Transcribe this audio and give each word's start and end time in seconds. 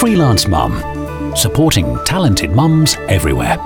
Freelance 0.00 0.48
Mum, 0.48 0.72
supporting 1.36 1.94
talented 2.06 2.52
mums 2.52 2.96
everywhere. 3.10 3.58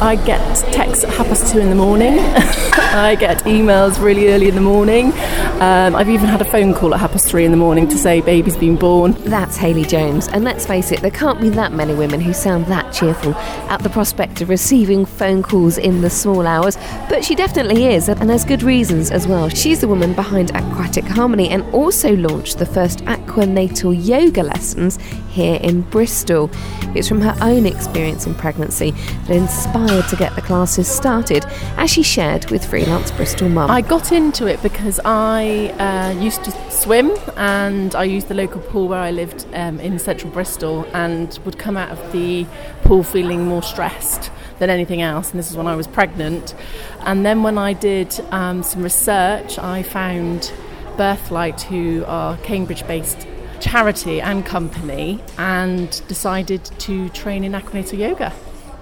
I 0.00 0.16
get 0.16 0.40
texts 0.72 1.04
at 1.04 1.10
half 1.10 1.26
past 1.26 1.52
two 1.52 1.58
in 1.58 1.68
the 1.68 1.76
morning. 1.76 2.18
I 2.18 3.18
get 3.20 3.44
emails 3.44 4.02
really 4.02 4.28
early 4.28 4.48
in 4.48 4.54
the 4.54 4.60
morning. 4.62 5.12
Um, 5.60 5.94
I've 5.94 6.08
even 6.08 6.26
had 6.26 6.40
a 6.40 6.44
phone 6.46 6.72
call 6.72 6.94
at 6.94 7.00
half 7.00 7.12
past 7.12 7.28
three 7.28 7.44
in 7.44 7.50
the 7.50 7.58
morning 7.58 7.86
to 7.88 7.98
say 7.98 8.22
baby's 8.22 8.56
been 8.56 8.76
born. 8.76 9.12
That's 9.24 9.58
Hayley 9.58 9.84
Jones, 9.84 10.28
and 10.28 10.42
let's 10.42 10.64
face 10.64 10.90
it, 10.90 11.02
there 11.02 11.10
can't 11.10 11.38
be 11.38 11.50
that 11.50 11.72
many 11.72 11.94
women 11.94 12.18
who 12.18 12.32
sound 12.32 12.64
that 12.66 12.94
cheerful 12.94 13.34
at 13.34 13.82
the 13.82 13.90
prospect 13.90 14.40
of 14.40 14.48
receiving 14.48 15.04
phone 15.04 15.42
calls 15.42 15.76
in 15.76 16.00
the 16.00 16.08
small 16.08 16.46
hours, 16.46 16.78
but 17.10 17.22
she 17.22 17.34
definitely 17.34 17.84
is, 17.84 18.08
and 18.08 18.30
has 18.30 18.42
good 18.42 18.62
reasons 18.62 19.10
as 19.10 19.28
well. 19.28 19.50
She's 19.50 19.82
the 19.82 19.88
woman 19.88 20.14
behind 20.14 20.50
Aquatic 20.52 21.04
Harmony 21.04 21.50
and 21.50 21.62
also 21.74 22.16
launched 22.16 22.58
the 22.58 22.66
first 22.66 23.00
aquanatal 23.00 24.02
yoga 24.02 24.44
lessons 24.44 24.96
here 25.28 25.60
in 25.62 25.82
Bristol. 25.82 26.50
It's 26.94 27.06
from 27.06 27.20
her 27.20 27.36
own 27.42 27.66
experience 27.66 28.26
in 28.26 28.34
pregnancy 28.34 28.92
that 29.26 29.36
inspired 29.36 29.89
to 29.90 30.14
get 30.16 30.32
the 30.36 30.40
classes 30.40 30.86
started, 30.86 31.44
as 31.76 31.90
she 31.90 32.04
shared 32.04 32.48
with 32.48 32.64
Freelance 32.64 33.10
Bristol 33.10 33.48
Mum. 33.48 33.68
I 33.68 33.80
got 33.80 34.12
into 34.12 34.46
it 34.46 34.62
because 34.62 35.00
I 35.04 35.70
uh, 35.80 36.20
used 36.20 36.44
to 36.44 36.52
swim 36.70 37.10
and 37.36 37.96
I 37.96 38.04
used 38.04 38.28
the 38.28 38.34
local 38.34 38.60
pool 38.60 38.86
where 38.86 39.00
I 39.00 39.10
lived 39.10 39.46
um, 39.52 39.80
in 39.80 39.98
central 39.98 40.32
Bristol 40.32 40.86
and 40.94 41.36
would 41.44 41.58
come 41.58 41.76
out 41.76 41.90
of 41.90 42.12
the 42.12 42.46
pool 42.82 43.02
feeling 43.02 43.46
more 43.46 43.64
stressed 43.64 44.30
than 44.60 44.70
anything 44.70 45.02
else. 45.02 45.30
And 45.30 45.40
this 45.40 45.50
is 45.50 45.56
when 45.56 45.66
I 45.66 45.74
was 45.74 45.88
pregnant. 45.88 46.54
And 47.00 47.26
then 47.26 47.42
when 47.42 47.58
I 47.58 47.72
did 47.72 48.18
um, 48.30 48.62
some 48.62 48.84
research, 48.84 49.58
I 49.58 49.82
found 49.82 50.52
Birthlight, 50.96 51.62
who 51.62 52.04
are 52.06 52.36
Cambridge 52.38 52.86
based 52.86 53.26
charity 53.58 54.20
and 54.20 54.46
company, 54.46 55.20
and 55.36 56.00
decided 56.06 56.64
to 56.78 57.08
train 57.08 57.42
in 57.42 57.52
aquanatal 57.52 57.98
yoga. 57.98 58.32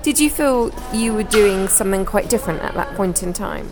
Did 0.08 0.20
you 0.20 0.30
feel 0.30 0.72
you 0.90 1.12
were 1.12 1.22
doing 1.22 1.68
something 1.68 2.06
quite 2.06 2.30
different 2.30 2.62
at 2.62 2.72
that 2.72 2.94
point 2.94 3.22
in 3.22 3.34
time? 3.34 3.70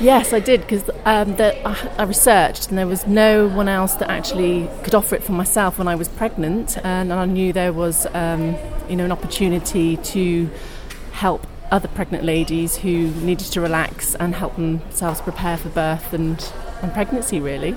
Yes, 0.00 0.32
I 0.32 0.40
did 0.40 0.62
because 0.62 0.88
um, 1.04 1.36
I, 1.38 1.90
I 1.98 2.04
researched 2.04 2.70
and 2.70 2.78
there 2.78 2.86
was 2.86 3.06
no 3.06 3.48
one 3.48 3.68
else 3.68 3.92
that 3.96 4.08
actually 4.08 4.70
could 4.82 4.94
offer 4.94 5.14
it 5.14 5.22
for 5.22 5.32
myself 5.32 5.76
when 5.76 5.86
I 5.86 5.94
was 5.94 6.08
pregnant, 6.08 6.78
and 6.78 7.12
I 7.12 7.26
knew 7.26 7.52
there 7.52 7.74
was, 7.74 8.06
um, 8.14 8.56
you 8.88 8.96
know, 8.96 9.04
an 9.04 9.12
opportunity 9.12 9.98
to 9.98 10.48
help 11.12 11.46
other 11.70 11.88
pregnant 11.88 12.24
ladies 12.24 12.78
who 12.78 13.10
needed 13.20 13.48
to 13.48 13.60
relax 13.60 14.14
and 14.14 14.34
help 14.34 14.56
themselves 14.56 15.20
prepare 15.20 15.58
for 15.58 15.68
birth 15.68 16.14
and, 16.14 16.50
and 16.80 16.94
pregnancy, 16.94 17.40
really. 17.40 17.76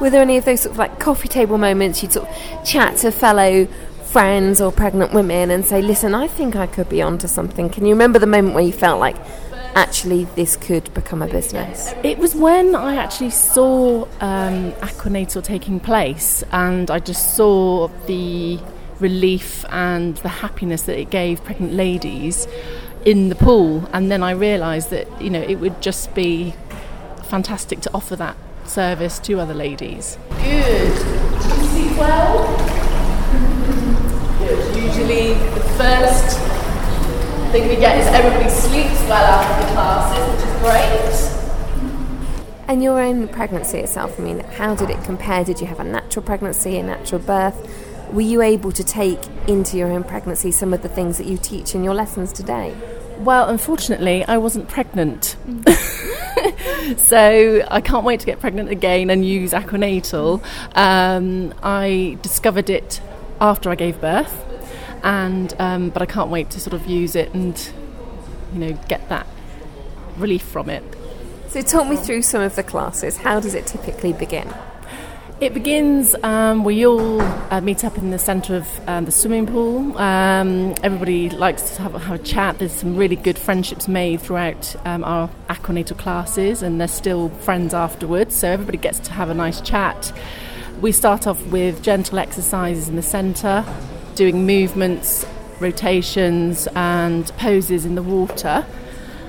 Were 0.00 0.08
there 0.08 0.22
any 0.22 0.38
of 0.38 0.46
those 0.46 0.62
sort 0.62 0.72
of 0.72 0.78
like 0.78 0.98
coffee 0.98 1.28
table 1.28 1.58
moments 1.58 2.02
you'd 2.02 2.12
sort 2.12 2.30
of 2.30 2.64
chat 2.64 2.96
to 2.98 3.12
fellow 3.12 3.68
friends 4.06 4.60
or 4.60 4.72
pregnant 4.72 5.12
women 5.12 5.50
and 5.50 5.64
say, 5.64 5.82
listen, 5.82 6.14
I 6.14 6.26
think 6.26 6.56
I 6.56 6.66
could 6.66 6.88
be 6.88 7.02
onto 7.02 7.28
something? 7.28 7.68
Can 7.68 7.84
you 7.84 7.92
remember 7.92 8.18
the 8.18 8.26
moment 8.26 8.54
where 8.54 8.64
you 8.64 8.72
felt 8.72 9.00
like, 9.00 9.16
actually, 9.74 10.24
this 10.36 10.56
could 10.56 10.92
become 10.94 11.22
a 11.22 11.26
business? 11.26 11.92
It 12.02 12.18
was 12.18 12.34
when 12.34 12.74
I 12.74 12.96
actually 12.96 13.30
saw 13.30 14.04
um, 14.20 14.72
Aquanatal 14.80 15.42
taking 15.42 15.80
place 15.80 16.42
and 16.52 16.90
I 16.90 16.98
just 16.98 17.36
saw 17.36 17.88
the 18.06 18.58
relief 19.00 19.64
and 19.70 20.16
the 20.18 20.28
happiness 20.28 20.82
that 20.82 20.98
it 20.98 21.10
gave 21.10 21.44
pregnant 21.44 21.74
ladies 21.74 22.46
in 23.04 23.28
the 23.28 23.34
pool. 23.34 23.88
And 23.92 24.10
then 24.10 24.22
I 24.22 24.30
realised 24.30 24.90
that, 24.90 25.06
you 25.20 25.30
know, 25.30 25.42
it 25.42 25.56
would 25.56 25.82
just 25.82 26.14
be 26.14 26.54
fantastic 27.24 27.80
to 27.80 27.90
offer 27.92 28.16
that 28.16 28.36
service 28.64 29.18
to 29.20 29.40
other 29.40 29.54
ladies. 29.54 30.18
Good. 30.42 30.96
Do 30.96 31.48
you 31.48 31.66
sleep 31.66 31.98
well? 31.98 32.75
Good. 34.96 35.10
Usually 35.10 35.34
the 35.34 35.60
first 35.76 36.38
thing 37.52 37.68
we 37.68 37.76
get 37.76 37.98
is 37.98 38.06
everybody 38.06 38.48
sleeps 38.48 38.98
well 39.02 39.24
after 39.24 39.66
the 39.66 39.72
classes, 39.72 40.26
which 40.32 40.42
is 40.48 40.54
great. 40.62 41.12
And 42.68 42.82
your 42.82 42.98
own 43.00 43.28
pregnancy 43.28 43.78
itself, 43.78 44.18
I 44.18 44.22
mean, 44.22 44.40
how 44.40 44.74
did 44.74 44.88
it 44.88 45.04
compare? 45.04 45.44
Did 45.44 45.60
you 45.60 45.66
have 45.66 45.80
a 45.80 45.84
natural 45.84 46.24
pregnancy, 46.24 46.78
a 46.78 46.82
natural 46.82 47.20
birth? 47.20 48.10
Were 48.12 48.22
you 48.22 48.40
able 48.40 48.72
to 48.72 48.82
take 48.82 49.20
into 49.46 49.76
your 49.76 49.92
own 49.92 50.02
pregnancy 50.02 50.50
some 50.50 50.72
of 50.72 50.80
the 50.80 50.88
things 50.88 51.18
that 51.18 51.26
you 51.26 51.36
teach 51.36 51.74
in 51.74 51.84
your 51.84 51.92
lessons 51.94 52.32
today? 52.32 52.74
Well, 53.18 53.50
unfortunately, 53.50 54.24
I 54.24 54.38
wasn't 54.38 54.66
pregnant. 54.68 55.36
so 56.96 57.66
I 57.70 57.82
can't 57.82 58.04
wait 58.04 58.20
to 58.20 58.26
get 58.26 58.40
pregnant 58.40 58.70
again 58.70 59.10
and 59.10 59.26
use 59.26 59.52
Aquanatal. 59.52 60.42
Um, 60.74 61.52
I 61.62 62.16
discovered 62.22 62.70
it 62.70 63.02
after 63.40 63.70
I 63.70 63.74
gave 63.74 64.00
birth, 64.00 64.55
and 65.02 65.54
um, 65.58 65.90
but 65.90 66.02
I 66.02 66.06
can't 66.06 66.30
wait 66.30 66.50
to 66.50 66.60
sort 66.60 66.74
of 66.74 66.86
use 66.86 67.16
it 67.16 67.32
and 67.34 67.72
you 68.52 68.58
know 68.58 68.72
get 68.88 69.08
that 69.08 69.26
relief 70.16 70.42
from 70.42 70.70
it. 70.70 70.82
So 71.48 71.62
talk 71.62 71.88
me 71.88 71.96
through 71.96 72.22
some 72.22 72.42
of 72.42 72.56
the 72.56 72.62
classes. 72.62 73.18
How 73.18 73.40
does 73.40 73.54
it 73.54 73.66
typically 73.66 74.12
begin? 74.12 74.52
It 75.38 75.52
begins, 75.52 76.16
um, 76.22 76.64
we 76.64 76.86
all 76.86 77.20
uh, 77.20 77.60
meet 77.60 77.84
up 77.84 77.98
in 77.98 78.10
the 78.10 78.18
centre 78.18 78.56
of 78.56 78.88
um, 78.88 79.04
the 79.04 79.12
swimming 79.12 79.46
pool. 79.46 79.96
Um, 79.98 80.74
everybody 80.82 81.28
likes 81.28 81.76
to 81.76 81.82
have, 81.82 81.92
have, 81.92 82.20
a 82.20 82.24
chat. 82.24 82.58
There's 82.58 82.72
some 82.72 82.96
really 82.96 83.16
good 83.16 83.38
friendships 83.38 83.86
made 83.86 84.22
throughout 84.22 84.74
um, 84.86 85.04
our 85.04 85.28
aquanatal 85.50 85.98
classes, 85.98 86.62
and 86.62 86.80
they're 86.80 86.88
still 86.88 87.28
friends 87.28 87.74
afterwards, 87.74 88.34
so 88.34 88.48
everybody 88.48 88.78
gets 88.78 88.98
to 89.00 89.12
have 89.12 89.28
a 89.28 89.34
nice 89.34 89.60
chat. 89.60 90.10
We 90.80 90.90
start 90.90 91.26
off 91.26 91.44
with 91.48 91.82
gentle 91.82 92.18
exercises 92.18 92.88
in 92.88 92.96
the 92.96 93.02
centre, 93.02 93.62
doing 94.16 94.46
movements, 94.46 95.24
rotations, 95.60 96.66
and 96.74 97.26
poses 97.36 97.84
in 97.84 97.94
the 97.94 98.02
water. 98.02 98.66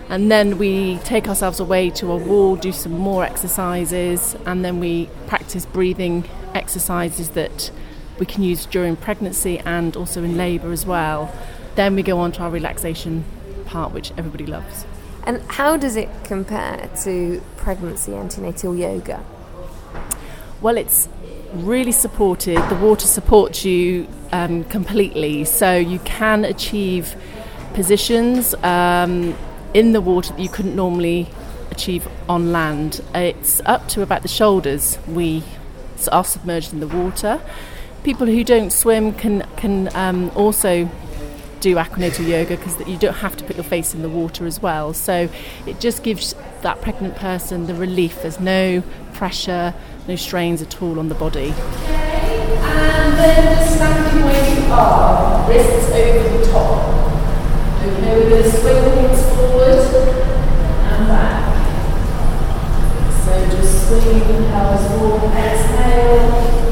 And 0.09 0.31
then 0.31 0.57
we 0.57 0.97
take 0.99 1.27
ourselves 1.27 1.59
away 1.59 1.89
to 1.91 2.11
a 2.11 2.15
wall, 2.15 2.55
do 2.55 2.71
some 2.71 2.93
more 2.93 3.25
exercises, 3.25 4.35
and 4.45 4.63
then 4.63 4.79
we 4.79 5.09
practice 5.27 5.65
breathing 5.65 6.23
exercises 6.55 7.29
that 7.31 7.69
we 8.17 8.25
can 8.25 8.41
use 8.41 8.65
during 8.65 8.95
pregnancy 8.95 9.59
and 9.59 9.95
also 9.95 10.23
in 10.23 10.37
labour 10.37 10.71
as 10.71 10.85
well. 10.85 11.31
Then 11.75 11.95
we 11.95 12.03
go 12.03 12.19
on 12.19 12.31
to 12.33 12.43
our 12.43 12.49
relaxation 12.49 13.25
part, 13.65 13.91
which 13.91 14.11
everybody 14.17 14.45
loves. 14.45 14.85
And 15.23 15.41
how 15.51 15.75
does 15.75 15.97
it 15.97 16.09
compare 16.23 16.89
to 17.03 17.41
pregnancy 17.57 18.15
antenatal 18.15 18.75
yoga? 18.75 19.23
Well, 20.61 20.77
it's 20.77 21.09
really 21.53 21.91
supported. 21.91 22.57
The 22.69 22.79
water 22.81 23.07
supports 23.07 23.65
you 23.65 24.07
um, 24.31 24.63
completely, 24.65 25.45
so 25.45 25.75
you 25.75 25.99
can 25.99 26.45
achieve 26.45 27.15
positions. 27.73 28.55
Um, 28.63 29.35
in 29.73 29.91
the 29.91 30.01
water 30.01 30.33
that 30.33 30.39
you 30.41 30.49
couldn't 30.49 30.75
normally 30.75 31.27
achieve 31.71 32.07
on 32.27 32.51
land. 32.51 33.01
It's 33.13 33.61
up 33.65 33.87
to 33.89 34.01
about 34.01 34.21
the 34.23 34.27
shoulders. 34.27 34.97
We 35.07 35.43
are 36.11 36.23
submerged 36.23 36.73
in 36.73 36.79
the 36.79 36.87
water. 36.87 37.41
People 38.03 38.27
who 38.27 38.43
don't 38.43 38.71
swim 38.71 39.13
can 39.13 39.41
can 39.57 39.95
um, 39.95 40.31
also 40.35 40.89
do 41.59 41.75
aquanatal 41.75 42.27
yoga 42.27 42.55
because 42.55 42.79
you 42.87 42.97
don't 42.97 43.15
have 43.15 43.35
to 43.37 43.43
put 43.43 43.55
your 43.55 43.63
face 43.63 43.93
in 43.93 44.01
the 44.01 44.09
water 44.09 44.45
as 44.45 44.61
well. 44.61 44.93
So 44.93 45.29
it 45.65 45.79
just 45.79 46.03
gives 46.03 46.35
that 46.61 46.81
pregnant 46.81 47.15
person 47.15 47.67
the 47.67 47.75
relief. 47.75 48.21
There's 48.21 48.39
no 48.39 48.83
pressure, 49.13 49.73
no 50.07 50.15
strains 50.15 50.61
at 50.61 50.81
all 50.81 50.99
on 50.99 51.09
the 51.09 51.15
body. 51.15 51.51
Okay, 51.51 52.57
and 52.61 53.13
then 53.19 53.57
just 53.57 53.75
standing 53.75 54.23
where 54.23 54.55
you 54.55 54.61
are, 54.71 55.49
wrists 55.49 55.91
over 55.91 56.37
the 56.37 56.45
top. 56.49 56.95
Okay, 57.83 58.15
we're 58.15 58.29
going 58.29 58.43
to 58.43 58.49
swing 58.49 58.83
the 58.83 58.89
hips 59.01 59.23
forward 59.35 59.83
and 60.87 61.07
back. 61.07 61.43
So 63.25 63.31
just 63.57 63.87
swinging 63.87 64.19
the 64.19 64.33
pelvis 64.47 64.85
forward, 64.97 65.23
exhale, 65.35 66.27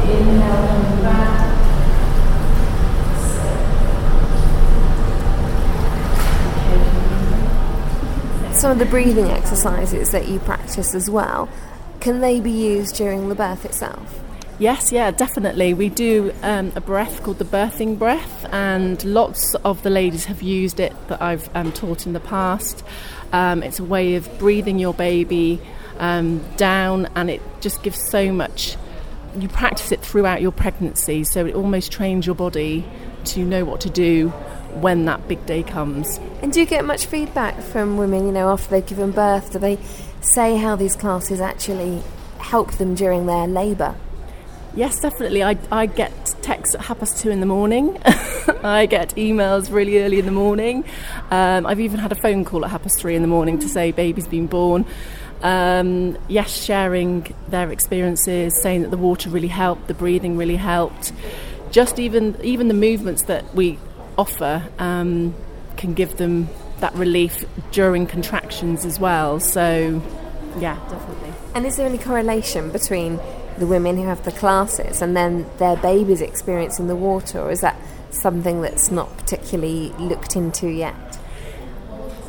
inhale, 0.10 0.60
coming 0.68 1.02
back. 1.04 1.34
Some 8.56 8.72
of 8.72 8.80
the 8.80 8.86
breathing 8.86 9.26
exercises 9.26 10.12
that 10.12 10.30
you 10.30 10.40
practice 10.40 10.96
as 10.96 11.10
well, 11.10 11.50
can 12.06 12.22
they 12.22 12.40
be 12.40 12.52
used 12.52 12.96
during 12.98 13.30
the 13.30 13.34
birth 13.34 13.66
itself? 13.66 14.22
Yes, 14.60 14.92
yeah, 14.92 15.10
definitely. 15.10 15.74
We 15.74 15.90
do 15.90 16.32
um, 16.44 16.72
a 16.76 16.80
breath 16.80 17.24
called 17.24 17.40
the 17.40 17.46
birthing 17.46 17.98
breath, 17.98 18.46
and 18.54 19.04
lots 19.04 19.56
of 19.66 19.82
the 19.82 19.90
ladies 19.90 20.26
have 20.26 20.44
used 20.44 20.80
it 20.80 20.94
that 21.08 21.20
I've 21.20 21.50
um, 21.56 21.72
taught 21.72 22.06
in 22.06 22.14
the 22.14 22.20
past. 22.20 22.84
Um, 23.34 23.64
it's 23.64 23.80
a 23.80 23.84
way 23.84 24.14
of 24.14 24.38
breathing 24.38 24.78
your 24.78 24.94
baby 24.94 25.60
um, 25.98 26.46
down, 26.58 27.08
and 27.16 27.32
it 27.32 27.42
just 27.60 27.82
gives 27.82 28.00
so 28.12 28.32
much. 28.32 28.78
You 29.36 29.48
practice 29.48 29.92
it 29.92 30.02
throughout 30.02 30.44
your 30.44 30.52
pregnancy, 30.52 31.24
so 31.24 31.48
it 31.48 31.56
almost 31.56 31.92
trains 31.92 32.28
your 32.28 32.36
body 32.36 32.86
to 33.34 33.44
know 33.44 33.66
what 33.66 33.82
to 33.82 33.90
do 33.90 34.32
when 34.76 35.06
that 35.06 35.28
big 35.28 35.46
day 35.46 35.64
comes. 35.64 36.20
And 36.42 36.52
do 36.52 36.60
you 36.60 36.66
get 36.66 36.86
much 36.86 37.06
feedback 37.06 37.60
from 37.62 37.98
women, 37.98 38.26
you 38.26 38.32
know, 38.32 38.50
after 38.50 38.70
they've 38.70 38.86
given 38.86 39.12
birth? 39.12 39.52
Do 39.52 39.60
they 39.60 39.80
say 40.22 40.58
how 40.58 40.76
these 40.76 40.96
classes 40.96 41.40
actually 41.40 42.04
help 42.40 42.74
them 42.74 42.96
during 42.96 43.26
their 43.26 43.48
labour? 43.48 43.96
Yes, 44.76 45.00
definitely. 45.00 45.42
I, 45.42 45.58
I 45.72 45.86
get 45.86 46.36
texts 46.42 46.76
at 46.76 46.82
half 46.82 47.00
past 47.00 47.18
two 47.18 47.30
in 47.30 47.40
the 47.40 47.46
morning. 47.46 47.98
I 48.64 48.88
get 48.88 49.16
emails 49.16 49.72
really 49.72 50.04
early 50.04 50.20
in 50.20 50.26
the 50.26 50.34
morning. 50.34 50.84
Um, 51.32 51.66
I've 51.66 51.80
even 51.80 52.00
had 52.00 52.12
a 52.12 52.16
phone 52.16 52.44
call 52.44 52.66
at 52.66 52.72
half 52.72 52.84
past 52.84 53.00
three 53.00 53.16
in 53.16 53.22
the 53.22 53.28
morning 53.28 53.58
to 53.60 53.70
say 53.70 53.92
baby's 53.92 54.28
been 54.28 54.48
born. 54.48 54.86
Um, 55.42 56.18
yes, 56.28 56.64
sharing 56.64 57.34
their 57.48 57.72
experiences, 57.72 58.62
saying 58.62 58.82
that 58.82 58.92
the 58.92 58.98
water 58.98 59.30
really 59.30 59.48
helped, 59.48 59.88
the 59.88 59.94
breathing 59.94 60.38
really 60.38 60.58
helped. 60.58 61.14
Just 61.72 61.98
even 62.00 62.38
even 62.44 62.68
the 62.68 62.74
movements 62.74 63.24
that 63.24 63.56
we 63.56 63.78
offer 64.18 64.68
um, 64.80 65.36
can 65.78 65.94
give 65.94 66.18
them 66.18 66.50
that 66.80 66.94
relief 66.96 67.46
during 67.72 68.06
contractions 68.06 68.86
as 68.86 69.00
well. 69.00 69.40
So, 69.40 70.02
yeah, 70.60 70.76
definitely. 70.90 71.34
And 71.54 71.66
is 71.66 71.78
there 71.78 71.88
any 71.88 71.98
correlation 71.98 72.72
between 72.72 73.20
the 73.58 73.66
women 73.66 73.98
who 73.98 74.04
have 74.04 74.24
the 74.26 74.32
classes 74.32 75.02
and 75.02 75.16
then 75.16 75.46
their 75.58 75.78
babies 75.78 76.22
experiencing 76.22 76.88
the 76.88 76.96
water, 76.96 77.40
or 77.40 77.52
is 77.52 77.62
that 77.62 77.80
something 78.10 78.62
that's 78.62 78.92
not 78.92 79.16
particularly 79.18 79.90
looked 80.00 80.36
into 80.36 80.68
yet? 80.68 80.96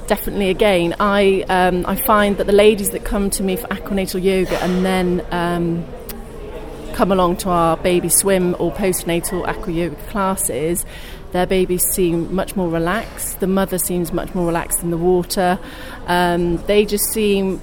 Definitely, 0.07 0.51
again, 0.51 0.95
I 1.01 1.45
um, 1.49 1.85
I 1.87 1.97
find 1.97 2.37
that 2.37 2.47
the 2.47 2.53
ladies 2.53 2.91
that 2.91 3.05
come 3.05 3.29
to 3.31 3.43
me 3.43 3.57
for 3.57 3.67
aquanatal 3.67 4.23
yoga 4.23 4.63
and 4.63 4.87
then 4.87 5.27
um, 5.33 5.85
come 6.95 7.11
along 7.11 7.39
to 7.39 7.51
our 7.51 7.77
baby 7.77 8.09
swim 8.09 8.55
or 8.61 8.71
postnatal 8.71 9.47
aqua 9.49 9.73
yoga 9.73 9.97
classes, 10.09 10.87
their 11.37 11.47
babies 11.47 11.85
seem 11.85 12.35
much 12.35 12.57
more 12.57 12.69
relaxed. 12.69 13.41
The 13.41 13.47
mother 13.47 13.77
seems 13.77 14.11
much 14.11 14.35
more 14.35 14.47
relaxed 14.47 14.83
in 14.83 14.91
the 14.91 14.97
water. 14.97 15.59
Um, 16.07 16.57
they 16.67 16.87
just 16.87 17.13
seem 17.13 17.61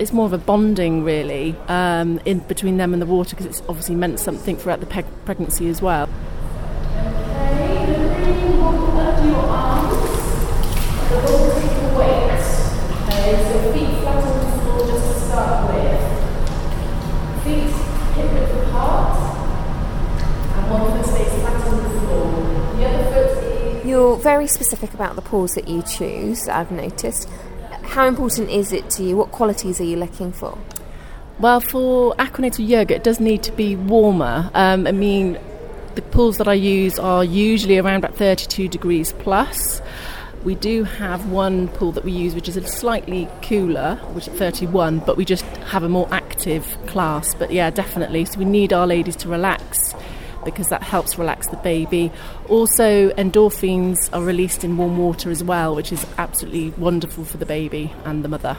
it's 0.00 0.12
more 0.12 0.26
of 0.26 0.32
a 0.32 0.38
bonding 0.38 1.04
really 1.04 1.54
um, 1.68 2.18
in 2.24 2.40
between 2.40 2.76
them 2.76 2.92
and 2.92 3.00
the 3.00 3.06
water 3.06 3.36
because 3.36 3.46
it's 3.46 3.62
obviously 3.68 3.94
meant 3.94 4.18
something 4.18 4.56
throughout 4.56 4.80
the 4.80 4.86
pe- 4.86 5.04
pregnancy 5.24 5.68
as 5.68 5.80
well. 5.80 6.08
You're 23.84 24.18
very 24.36 24.46
specific 24.46 24.92
about 24.92 25.16
the 25.16 25.22
pools 25.22 25.54
that 25.54 25.66
you 25.66 25.80
choose, 25.80 26.46
I've 26.46 26.70
noticed. 26.70 27.26
How 27.84 28.06
important 28.06 28.50
is 28.50 28.70
it 28.70 28.90
to 28.90 29.02
you? 29.02 29.16
What 29.16 29.32
qualities 29.32 29.80
are 29.80 29.84
you 29.84 29.96
looking 29.96 30.30
for? 30.30 30.58
Well, 31.38 31.60
for 31.60 32.14
aquanatal 32.16 32.68
yoga, 32.68 32.96
it 32.96 33.02
does 33.02 33.18
need 33.18 33.42
to 33.44 33.52
be 33.52 33.76
warmer. 33.76 34.50
Um, 34.52 34.86
I 34.86 34.92
mean, 34.92 35.38
the 35.94 36.02
pools 36.02 36.36
that 36.36 36.48
I 36.48 36.52
use 36.52 36.98
are 36.98 37.24
usually 37.24 37.78
around 37.78 38.04
about 38.04 38.14
32 38.14 38.68
degrees 38.68 39.14
plus. 39.14 39.80
We 40.44 40.54
do 40.54 40.84
have 40.84 41.30
one 41.30 41.68
pool 41.68 41.92
that 41.92 42.04
we 42.04 42.12
use 42.12 42.34
which 42.34 42.50
is 42.50 42.58
a 42.58 42.68
slightly 42.68 43.30
cooler, 43.40 43.96
which 44.12 44.28
is 44.28 44.34
31, 44.34 44.98
but 44.98 45.16
we 45.16 45.24
just 45.24 45.46
have 45.72 45.82
a 45.82 45.88
more 45.88 46.08
active 46.10 46.76
class. 46.86 47.34
But 47.34 47.52
yeah, 47.52 47.70
definitely. 47.70 48.26
So 48.26 48.38
we 48.38 48.44
need 48.44 48.74
our 48.74 48.86
ladies 48.86 49.16
to 49.16 49.30
relax 49.30 49.85
because 50.46 50.68
that 50.70 50.82
helps 50.82 51.18
relax 51.18 51.48
the 51.48 51.58
baby. 51.58 52.10
Also, 52.48 53.10
endorphins 53.10 54.08
are 54.14 54.22
released 54.22 54.64
in 54.64 54.78
warm 54.78 54.96
water 54.96 55.30
as 55.30 55.44
well, 55.44 55.74
which 55.74 55.92
is 55.92 56.06
absolutely 56.16 56.70
wonderful 56.70 57.26
for 57.26 57.36
the 57.36 57.44
baby 57.44 57.92
and 58.06 58.24
the 58.24 58.28
mother. 58.28 58.56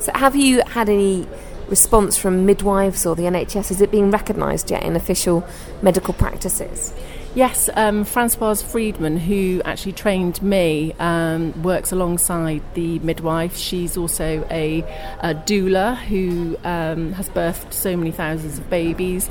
So, 0.00 0.12
have 0.14 0.36
you 0.36 0.60
had 0.66 0.90
any 0.90 1.26
response 1.68 2.18
from 2.18 2.44
midwives 2.44 3.06
or 3.06 3.16
the 3.16 3.22
NHS? 3.22 3.70
Is 3.70 3.80
it 3.80 3.90
being 3.90 4.10
recognised 4.10 4.70
yet 4.70 4.82
in 4.82 4.96
official 4.96 5.46
medical 5.80 6.12
practices? 6.12 6.92
Yes, 7.34 7.68
um, 7.74 8.04
Francoise 8.04 8.62
Freedman, 8.62 9.16
who 9.16 9.60
actually 9.64 9.94
trained 9.94 10.40
me, 10.40 10.94
um, 11.00 11.64
works 11.64 11.90
alongside 11.90 12.62
the 12.74 13.00
midwife. 13.00 13.56
She's 13.56 13.96
also 13.96 14.46
a, 14.52 14.82
a 15.18 15.34
doula 15.34 15.96
who 15.96 16.56
um, 16.62 17.12
has 17.14 17.28
birthed 17.28 17.72
so 17.72 17.96
many 17.96 18.12
thousands 18.12 18.58
of 18.58 18.70
babies. 18.70 19.28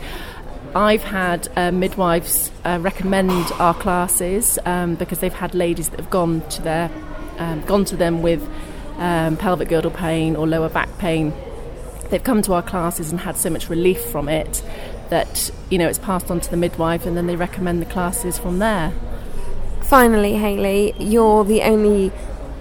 I've 0.76 1.04
had 1.04 1.50
uh, 1.56 1.72
midwives 1.72 2.52
uh, 2.66 2.80
recommend 2.82 3.52
our 3.54 3.76
classes 3.76 4.58
um, 4.66 4.96
because 4.96 5.20
they've 5.20 5.32
had 5.32 5.54
ladies 5.54 5.90
that 5.90 6.00
have 6.00 6.10
gone 6.10 6.42
to 6.50 6.62
their 6.64 6.90
um, 7.38 7.62
gone 7.62 7.86
to 7.86 7.96
them 7.96 8.22
with 8.22 8.48
um, 8.98 9.38
pelvic 9.38 9.70
girdle 9.70 9.92
pain 9.92 10.36
or 10.36 10.48
lower 10.48 10.70
back 10.70 10.98
pain. 10.98 11.34
They've 12.10 12.24
come 12.24 12.42
to 12.44 12.54
our 12.54 12.64
classes 12.64 13.12
and 13.12 13.20
had 13.20 13.38
so 13.38 13.50
much 13.50 13.70
relief 13.70 14.04
from 14.06 14.28
it 14.28 14.64
that 15.10 15.52
you 15.70 15.78
know 15.78 15.88
it's 15.88 16.00
passed 16.00 16.32
on 16.32 16.40
to 16.42 16.50
the 16.50 16.58
midwife, 16.58 17.06
and 17.06 17.16
then 17.16 17.28
they 17.28 17.36
recommend 17.36 17.82
the 17.82 17.86
classes 17.86 18.40
from 18.40 18.58
there. 18.58 18.94
Finally, 19.82 20.36
Hayley, 20.36 20.96
you're 20.98 21.44
the 21.44 21.62
only 21.62 22.12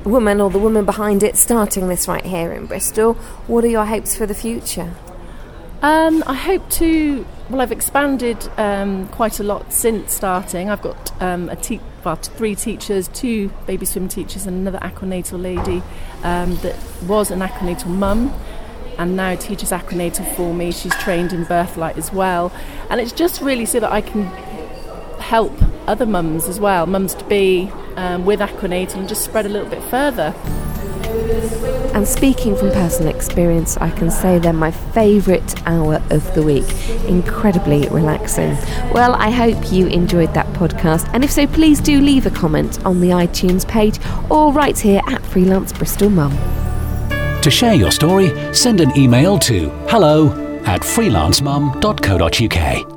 woman 0.04 0.40
or 0.40 0.50
the 0.50 0.58
woman 0.58 0.84
behind 0.84 1.22
it 1.22 1.36
starting 1.36 1.88
this 1.88 2.06
right 2.08 2.26
here 2.26 2.52
in 2.52 2.66
Bristol. 2.66 3.14
What 3.46 3.64
are 3.64 3.68
your 3.68 3.86
hopes 3.86 4.14
for 4.16 4.26
the 4.26 4.34
future? 4.34 4.92
Um, 5.82 6.22
I 6.28 6.34
hope 6.34 6.70
to. 6.70 7.26
Well, 7.50 7.60
I've 7.60 7.72
expanded 7.72 8.48
um, 8.56 9.08
quite 9.08 9.40
a 9.40 9.42
lot 9.42 9.72
since 9.72 10.14
starting. 10.14 10.70
I've 10.70 10.80
got 10.80 11.20
um, 11.20 11.48
a 11.48 11.56
te- 11.56 11.80
well, 12.04 12.14
three 12.14 12.54
teachers, 12.54 13.08
two 13.08 13.48
baby 13.66 13.84
swim 13.84 14.06
teachers, 14.06 14.46
and 14.46 14.56
another 14.56 14.78
aquanatal 14.78 15.42
lady 15.42 15.82
um, 16.22 16.54
that 16.58 16.76
was 17.08 17.32
an 17.32 17.40
aquanatal 17.40 17.88
mum 17.88 18.32
and 18.96 19.16
now 19.16 19.34
teaches 19.34 19.70
aquanatal 19.70 20.36
for 20.36 20.54
me. 20.54 20.70
She's 20.70 20.94
trained 20.98 21.32
in 21.32 21.42
Birthlight 21.44 21.98
as 21.98 22.12
well, 22.12 22.52
and 22.88 23.00
it's 23.00 23.12
just 23.12 23.40
really 23.40 23.66
so 23.66 23.80
that 23.80 23.90
I 23.90 24.02
can 24.02 24.26
help 25.18 25.52
other 25.88 26.06
mums 26.06 26.46
as 26.46 26.60
well, 26.60 26.86
mums 26.86 27.14
to 27.14 27.24
be 27.24 27.72
um, 27.96 28.24
with 28.24 28.38
aquanatal 28.38 28.94
and 28.94 29.08
just 29.08 29.24
spread 29.24 29.46
a 29.46 29.48
little 29.48 29.68
bit 29.68 29.82
further. 29.84 30.32
And 31.94 32.08
speaking 32.08 32.56
from 32.56 32.70
personal 32.70 33.14
experience, 33.14 33.76
I 33.76 33.90
can 33.90 34.10
say 34.10 34.38
they're 34.38 34.52
my 34.52 34.70
favourite 34.70 35.62
hour 35.66 36.02
of 36.10 36.34
the 36.34 36.42
week. 36.42 36.64
Incredibly 37.06 37.86
relaxing. 37.88 38.56
Well, 38.92 39.14
I 39.14 39.30
hope 39.30 39.72
you 39.72 39.86
enjoyed 39.88 40.32
that 40.34 40.46
podcast. 40.54 41.08
And 41.12 41.22
if 41.22 41.30
so, 41.30 41.46
please 41.46 41.80
do 41.80 42.00
leave 42.00 42.26
a 42.26 42.30
comment 42.30 42.82
on 42.84 43.00
the 43.00 43.10
iTunes 43.10 43.68
page 43.68 43.98
or 44.30 44.52
right 44.52 44.78
here 44.78 45.02
at 45.08 45.24
Freelance 45.26 45.72
Bristol 45.72 46.08
Mum. 46.08 46.32
To 47.42 47.50
share 47.50 47.74
your 47.74 47.90
story, 47.90 48.54
send 48.54 48.80
an 48.80 48.96
email 48.96 49.38
to 49.40 49.68
hello 49.88 50.30
at 50.64 50.82
freelancemum.co.uk. 50.82 52.91